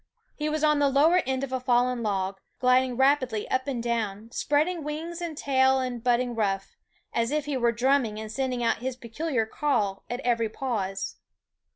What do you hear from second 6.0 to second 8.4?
bud ding ruff, as if he were drumming, and